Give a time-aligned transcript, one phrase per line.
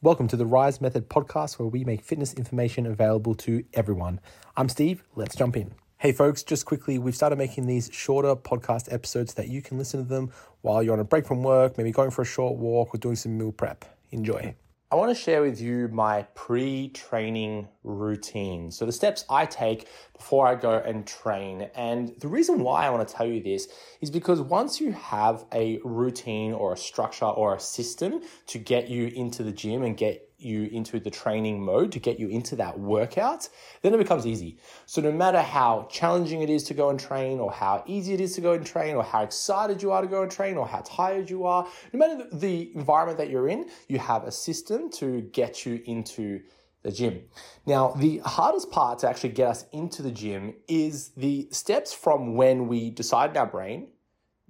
[0.00, 4.20] Welcome to the Rise Method podcast, where we make fitness information available to everyone.
[4.56, 5.02] I'm Steve.
[5.16, 5.72] Let's jump in.
[5.96, 10.00] Hey, folks, just quickly, we've started making these shorter podcast episodes that you can listen
[10.00, 10.30] to them
[10.60, 13.16] while you're on a break from work, maybe going for a short walk or doing
[13.16, 13.84] some meal prep.
[14.12, 14.54] Enjoy.
[14.90, 18.70] I want to share with you my pre training routine.
[18.70, 19.86] So, the steps I take
[20.16, 21.68] before I go and train.
[21.74, 23.68] And the reason why I want to tell you this
[24.00, 28.88] is because once you have a routine or a structure or a system to get
[28.88, 32.56] you into the gym and get you into the training mode to get you into
[32.56, 33.48] that workout,
[33.82, 34.58] then it becomes easy.
[34.86, 38.20] So no matter how challenging it is to go and train or how easy it
[38.20, 40.66] is to go and train or how excited you are to go and train or
[40.66, 44.90] how tired you are, no matter the environment that you're in, you have a system
[44.92, 46.40] to get you into
[46.82, 47.22] the gym.
[47.66, 52.34] Now, the hardest part to actually get us into the gym is the steps from
[52.34, 53.88] when we decide in our brain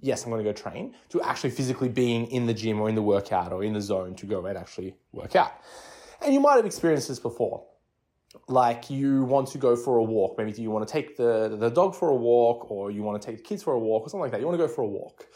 [0.01, 2.95] yes, I'm going to go train, to actually physically being in the gym or in
[2.95, 5.53] the workout or in the zone to go and actually work out.
[6.21, 7.65] And you might have experienced this before.
[8.47, 10.37] Like you want to go for a walk.
[10.37, 13.25] Maybe you want to take the, the dog for a walk or you want to
[13.25, 14.39] take the kids for a walk or something like that.
[14.39, 15.27] You want to go for a walk.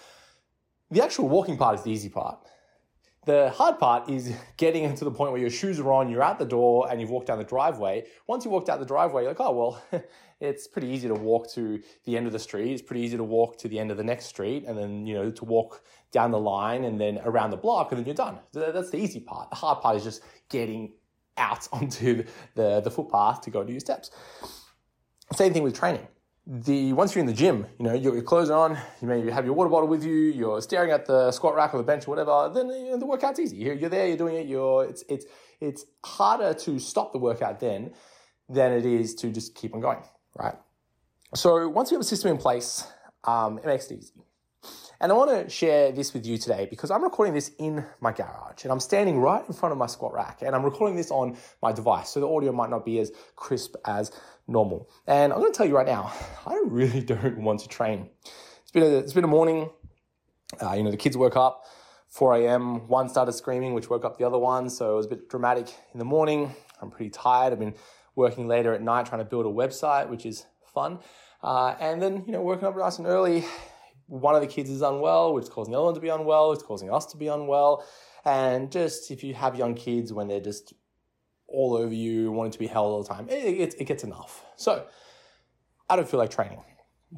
[0.91, 2.37] The actual walking part is the easy part.
[3.25, 6.39] The hard part is getting into the point where your shoes are on, you're at
[6.39, 8.05] the door, and you've walked down the driveway.
[8.27, 10.03] Once you walked out the driveway, you're like, oh, well,
[10.39, 12.71] it's pretty easy to walk to the end of the street.
[12.73, 15.13] It's pretty easy to walk to the end of the next street, and then, you
[15.13, 18.39] know, to walk down the line and then around the block, and then you're done.
[18.51, 19.49] That's the easy part.
[19.49, 20.93] The hard part is just getting
[21.37, 22.23] out onto
[22.55, 24.11] the, the footpath to go do your steps.
[25.33, 26.07] Same thing with training
[26.45, 29.45] the once you're in the gym, you know, your, your clothes on, you maybe have
[29.45, 32.11] your water bottle with you, you're staring at the squat rack or the bench or
[32.11, 33.57] whatever, then you know, the workout's easy.
[33.57, 35.25] You're, you're there, you're doing it, you're, it's, it's,
[35.61, 37.93] it's harder to stop the workout then
[38.49, 40.03] than it is to just keep on going,
[40.37, 40.55] right?
[41.33, 42.85] So once you have a system in place,
[43.23, 44.13] um, it makes it easy.
[44.99, 48.11] And I want to share this with you today because I'm recording this in my
[48.11, 51.11] garage and I'm standing right in front of my squat rack and I'm recording this
[51.11, 52.09] on my device.
[52.09, 54.11] So the audio might not be as crisp as
[54.47, 54.89] normal.
[55.07, 56.13] And I'm going to tell you right now,
[56.45, 58.09] I really don't want to train.
[58.61, 59.69] It's been a, it's been a morning.
[60.61, 61.65] Uh, you know, the kids woke up
[62.09, 62.87] 4 a.m.
[62.87, 64.69] One started screaming, which woke up the other one.
[64.69, 66.53] So it was a bit dramatic in the morning.
[66.81, 67.51] I'm pretty tired.
[67.53, 67.75] I've been
[68.15, 70.99] working later at night trying to build a website, which is fun.
[71.41, 73.43] Uh, and then, you know, working up nice and early.
[74.07, 76.51] One of the kids is unwell, which is causing the other one to be unwell.
[76.51, 77.85] It's causing us to be unwell.
[78.25, 80.73] And just if you have young kids when they're just
[81.47, 83.29] all over you, wanting to be held all the time.
[83.29, 84.45] It, it, it gets enough.
[84.55, 84.85] So
[85.89, 86.63] I don't feel like training.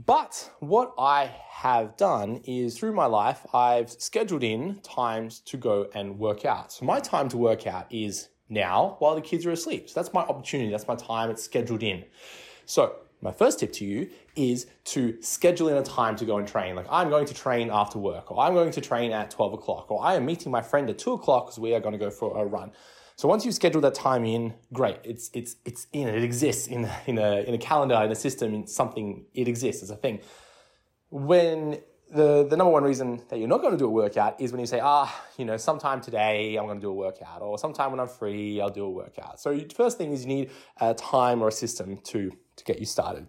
[0.06, 5.88] But what I have done is through my life, I've scheduled in times to go
[5.94, 6.74] and work out.
[6.74, 9.90] So my time to work out is now while the kids are asleep.
[9.90, 10.70] So that's my opportunity.
[10.70, 11.30] That's my time.
[11.30, 12.04] It's scheduled in.
[12.66, 16.48] So my first tip to you is to schedule in a time to go and
[16.48, 16.76] train.
[16.76, 19.92] Like I'm going to train after work, or I'm going to train at 12 o'clock,
[19.92, 22.10] or I am meeting my friend at 2 o'clock because we are going to go
[22.10, 22.72] for a run.
[23.18, 25.00] So once you schedule that time in, great.
[25.04, 28.54] It's it's it's in it exists in in a in a calendar in a system
[28.54, 29.26] in something.
[29.34, 30.20] It exists as a thing.
[31.10, 31.80] When
[32.12, 34.60] the the number one reason that you're not going to do a workout is when
[34.60, 37.92] you say, ah, you know, sometime today I'm going to do a workout, or sometime
[37.92, 39.40] when I'm free I'll do a workout.
[39.40, 40.52] So first thing is you need
[40.82, 43.28] a time or a system to to get you started.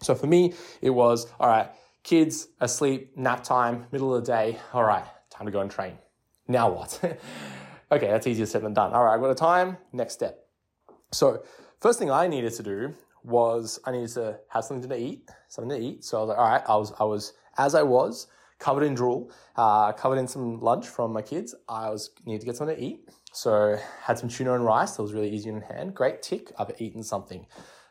[0.00, 1.70] So for me, it was all right.
[2.02, 4.58] Kids asleep, nap time, middle of the day.
[4.72, 5.98] All right, time to go and train.
[6.48, 7.00] Now what?
[7.92, 8.92] Okay, that's easier said than done.
[8.92, 9.76] All right, I've got a time.
[9.92, 10.46] Next step.
[11.12, 11.44] So,
[11.80, 15.78] first thing I needed to do was I needed to have something to eat, something
[15.78, 16.02] to eat.
[16.02, 18.26] So I was like, all right, I was, I was as I was,
[18.58, 21.54] covered in drool, uh, covered in some lunch from my kids.
[21.68, 23.08] I was needed to get something to eat.
[23.32, 24.96] So had some tuna and rice.
[24.96, 25.94] That was really easy in hand.
[25.94, 26.52] Great tick.
[26.58, 27.46] I've eaten something.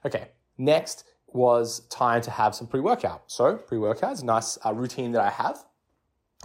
[0.05, 0.29] Okay.
[0.57, 3.23] Next was time to have some pre-workout.
[3.27, 5.65] So pre-workout is a nice uh, routine that I have.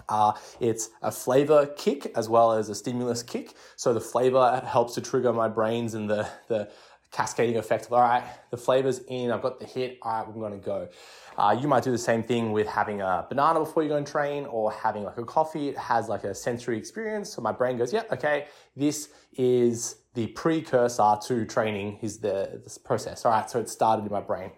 [0.09, 3.55] Uh, it's a flavor kick as well as a stimulus kick.
[3.77, 6.71] So the flavor helps to trigger my brains and the, the
[7.11, 10.41] cascading effect of, all right, the flavor's in, I've got the hit, all right, I'm
[10.41, 10.89] gonna go.
[11.37, 14.07] Uh, you might do the same thing with having a banana before you go and
[14.07, 15.69] train or having like a coffee.
[15.69, 17.31] It has like a sensory experience.
[17.31, 22.77] So my brain goes, yeah, okay, this is the precursor to training is the this
[22.77, 23.25] process.
[23.25, 24.51] All right, so it started in my brain.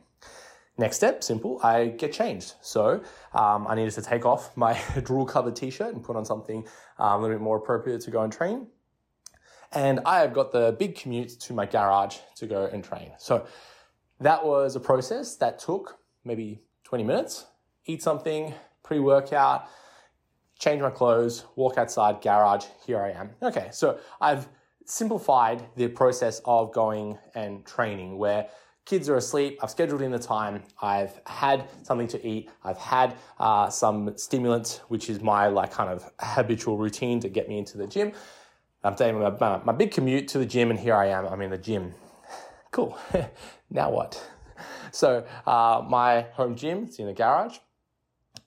[0.79, 2.55] Next step, simple, I get changed.
[2.63, 3.03] So
[3.35, 6.67] um, I needed to take off my drool covered t shirt and put on something
[6.99, 8.69] um, a little bit more appropriate to go and train.
[9.73, 13.13] And I have got the big commute to my garage to go and train.
[13.19, 13.47] So
[14.19, 17.45] that was a process that took maybe 20 minutes.
[17.85, 19.69] Eat something, pre workout,
[20.59, 23.29] change my clothes, walk outside, garage, here I am.
[23.43, 24.49] Okay, so I've
[24.91, 28.49] simplified the process of going and training where
[28.85, 33.17] kids are asleep, I've scheduled in the time, I've had something to eat, I've had
[33.39, 37.79] uh, some stimulant, which is my like kind of habitual routine to get me into
[37.79, 38.13] the gym.
[38.83, 41.27] I'm taking my, my, my big commute to the gym, and here I am.
[41.27, 41.95] I'm in the gym.
[42.73, 42.97] Cool.
[43.71, 44.25] now what?
[44.93, 47.57] So uh, my home gym, it's in a garage.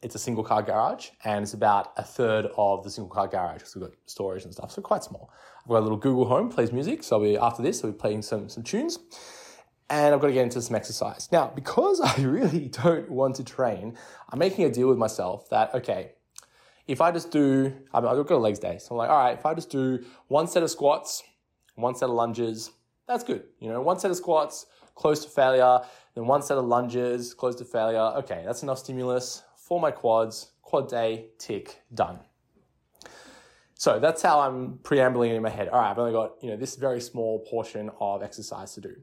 [0.01, 3.59] It's a single car garage, and it's about a third of the single car garage
[3.59, 5.29] because we've got storage and stuff, so quite small.
[5.63, 7.03] I've got a little Google Home, plays music.
[7.03, 8.99] So be after this, I'll be playing some some tunes,
[9.89, 13.43] and I've got to get into some exercise now because I really don't want to
[13.43, 13.97] train.
[14.29, 16.11] I'm making a deal with myself that okay,
[16.87, 19.45] if I just do, I've got a legs day, so I'm like, all right, if
[19.45, 21.23] I just do one set of squats,
[21.75, 22.71] one set of lunges,
[23.07, 23.43] that's good.
[23.59, 24.65] You know, one set of squats,
[24.95, 25.79] close to failure,
[26.15, 28.13] then one set of lunges, close to failure.
[28.17, 30.51] Okay, that's enough stimulus for my quads.
[30.61, 32.19] Quad day, tick, done.
[33.75, 35.67] So that's how I'm preambling in my head.
[35.69, 38.95] All right, I've only got, you know, this very small portion of exercise to do.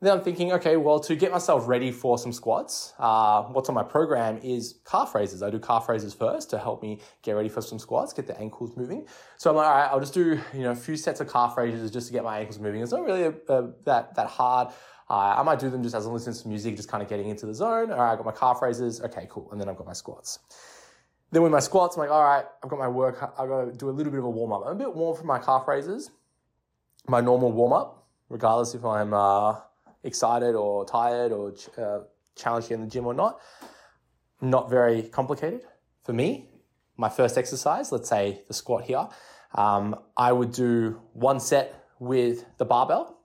[0.00, 3.74] Then I'm thinking, okay, well, to get myself ready for some squats, uh, what's on
[3.74, 5.42] my program is calf raises.
[5.42, 8.38] I do calf raises first to help me get ready for some squats, get the
[8.38, 9.08] ankles moving.
[9.38, 11.56] So I'm like, all right, I'll just do you know a few sets of calf
[11.56, 12.80] raises just to get my ankles moving.
[12.80, 14.68] It's not really a, a, that that hard.
[15.10, 17.28] Uh, I might do them just as I'm listening to music, just kind of getting
[17.28, 17.90] into the zone.
[17.90, 19.00] All right, I got my calf raises.
[19.00, 19.48] Okay, cool.
[19.50, 20.38] And then I've got my squats.
[21.30, 23.22] Then with my squats, I'm like, all right, I've got my work.
[23.38, 24.62] I've got to do a little bit of a warm up.
[24.64, 26.10] I'm a bit warm for my calf raises,
[27.06, 29.56] my normal warm up, regardless if I'm uh,
[30.04, 32.00] excited or tired or uh,
[32.34, 33.40] challenged in the gym or not.
[34.40, 35.62] Not very complicated
[36.04, 36.48] for me.
[36.96, 39.08] My first exercise, let's say the squat here,
[39.54, 43.18] um, I would do one set with the barbell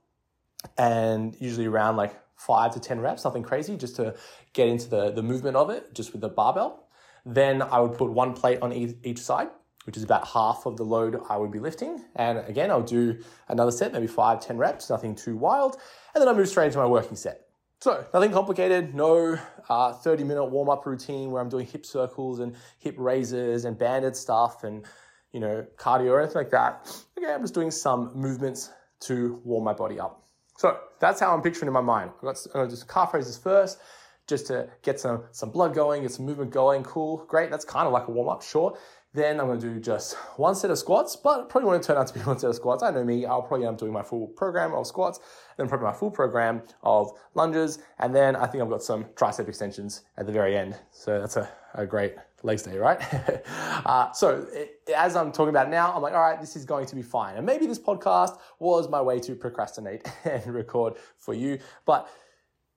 [0.76, 4.14] and usually around like five to 10 reps, nothing crazy, just to
[4.52, 6.86] get into the, the movement of it, just with the barbell.
[7.26, 9.48] Then I would put one plate on each, side
[9.84, 12.02] which is about half of the load I would be lifting.
[12.16, 13.18] And again, I'll do
[13.48, 15.76] another set, maybe five, 10 reps, nothing too wild.
[16.14, 17.42] And then I move straight into my working set.
[17.80, 19.38] So nothing complicated, no
[19.68, 23.78] uh, 30 minute warm up routine where I'm doing hip circles and hip raises and
[23.78, 24.86] banded stuff and,
[25.32, 27.04] you know, cardio or anything like that.
[27.18, 30.22] Okay, I'm just doing some movements to warm my body up.
[30.56, 32.12] So that's how I'm picturing in my mind.
[32.16, 33.78] I've got, i just calf raises first,
[34.26, 36.82] just to get some, some blood going, get some movement going.
[36.82, 37.50] Cool, great.
[37.50, 38.76] That's kind of like a warm up, sure.
[39.12, 42.08] Then I'm going to do just one set of squats, but probably won't turn out
[42.08, 42.82] to be one set of squats.
[42.82, 45.20] I know me, I'll probably end up doing my full program of squats,
[45.56, 49.48] then probably my full program of lunges, and then I think I've got some tricep
[49.48, 50.76] extensions at the very end.
[50.90, 53.00] So that's a, a great legs day, right?
[53.86, 56.86] uh, so it, as I'm talking about now, I'm like, all right, this is going
[56.86, 57.36] to be fine.
[57.36, 62.08] And maybe this podcast was my way to procrastinate and record for you, but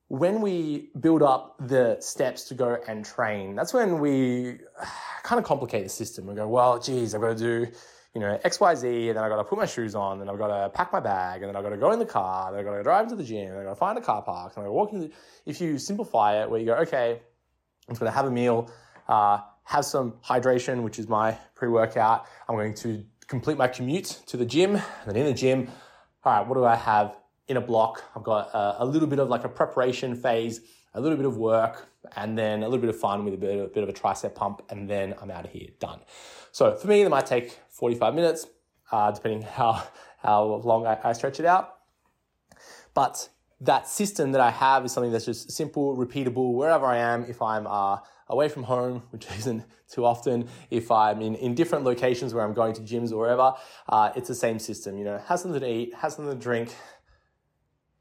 [0.09, 4.59] when we build up the steps to go and train, that's when we
[5.23, 6.25] kind of complicate the system.
[6.27, 7.71] We go, well, geez, I've got to do,
[8.13, 10.29] you know, X, Y, Z, and then I've got to put my shoes on, and
[10.29, 12.51] I've got to pack my bag, and then I've got to go in the car,
[12.51, 14.21] then I've got to drive to the gym, and I've got to find a car
[14.21, 14.99] park, and got to walk in.
[15.01, 15.11] The,
[15.45, 17.19] if you simplify it, where you go, okay,
[17.89, 18.71] I'm going to have a meal,
[19.09, 22.25] uh, have some hydration, which is my pre-workout.
[22.47, 25.69] I'm going to complete my commute to the gym, and then in the gym,
[26.23, 28.03] all right, what do I have in a block.
[28.15, 30.61] I've got a, a, little bit of like a preparation phase,
[30.93, 33.59] a little bit of work, and then a little bit of fun with a bit,
[33.59, 35.99] a bit of a tricep pump, and then I'm out of here, done.
[36.51, 38.47] So for me, that might take 45 minutes,
[38.91, 39.83] uh, depending how,
[40.19, 41.75] how long I, I stretch it out.
[42.93, 43.29] But
[43.61, 47.25] that system that I have is something that's just simple, repeatable, wherever I am.
[47.25, 47.97] If I'm uh,
[48.27, 52.53] away from home, which isn't too often, if I'm in, in different locations where I'm
[52.53, 53.53] going to gyms or wherever,
[53.89, 54.97] uh, it's the same system.
[54.97, 56.75] You know, have something to eat, have something to drink,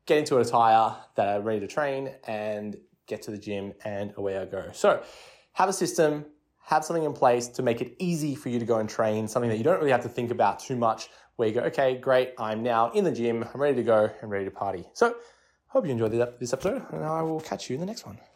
[0.07, 4.13] get into a attire that are ready to train and get to the gym and
[4.17, 4.71] away I go.
[4.73, 5.03] So
[5.53, 6.27] have a system,
[6.61, 9.51] have something in place to make it easy for you to go and train, something
[9.51, 12.33] that you don't really have to think about too much, where you go, okay, great,
[12.39, 14.85] I'm now in the gym, I'm ready to go, I'm ready to party.
[14.95, 15.17] So
[15.69, 18.19] hope you enjoyed this episode, and I will catch you in the next one.